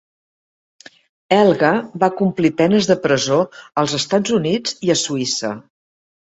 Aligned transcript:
"Helga", 1.35 1.69
va 2.03 2.09
complir 2.21 2.51
penes 2.61 2.87
de 2.93 2.97
presó 3.03 3.37
als 3.83 3.95
Estats 3.99 4.35
Units 4.39 4.75
i 4.89 4.93
a 4.97 4.99
Suïssa. 5.05 5.55